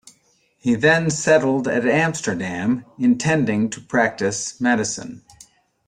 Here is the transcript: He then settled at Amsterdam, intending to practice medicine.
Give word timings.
He 0.57 0.73
then 0.73 1.11
settled 1.11 1.67
at 1.67 1.85
Amsterdam, 1.85 2.85
intending 2.97 3.69
to 3.69 3.79
practice 3.79 4.59
medicine. 4.59 5.21